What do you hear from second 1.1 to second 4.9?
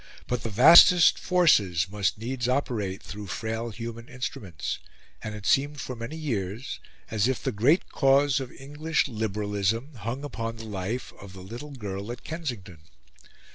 forces must needs operate through frail human instruments;